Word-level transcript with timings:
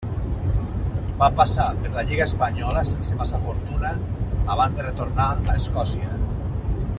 Va 1.19 1.27
passar 1.39 1.67
per 1.81 1.91
la 1.97 2.05
lliga 2.07 2.25
espanyola 2.29 2.83
sense 2.93 3.19
massa 3.19 3.43
fortuna 3.43 3.93
abans 4.55 4.81
de 4.81 4.87
retornar 4.89 5.29
a 5.35 5.59
Escòcia. 5.63 6.19